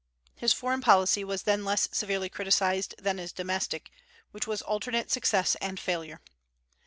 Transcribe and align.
His 0.35 0.51
foreign 0.51 0.81
policy 0.81 1.23
was 1.23 1.43
then 1.43 1.63
less 1.63 1.87
severely 1.91 2.27
criticised 2.27 2.95
than 2.97 3.19
his 3.19 3.31
domestic, 3.31 3.91
which 4.31 4.47
was 4.47 4.63
alternate 4.63 5.11
success 5.11 5.55
and 5.61 5.79
failure. 5.79 6.21